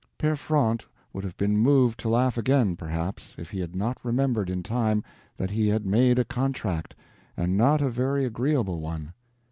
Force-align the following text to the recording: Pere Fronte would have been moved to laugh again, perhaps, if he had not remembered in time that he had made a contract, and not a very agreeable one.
Pere 0.17 0.35
Fronte 0.35 0.87
would 1.13 1.23
have 1.23 1.37
been 1.37 1.55
moved 1.55 1.99
to 1.99 2.09
laugh 2.09 2.35
again, 2.35 2.75
perhaps, 2.75 3.35
if 3.37 3.51
he 3.51 3.59
had 3.59 3.75
not 3.75 4.03
remembered 4.03 4.49
in 4.49 4.63
time 4.63 5.03
that 5.37 5.51
he 5.51 5.67
had 5.67 5.85
made 5.85 6.17
a 6.17 6.25
contract, 6.25 6.95
and 7.37 7.55
not 7.55 7.83
a 7.83 7.89
very 7.91 8.25
agreeable 8.25 8.79
one. 8.79 9.13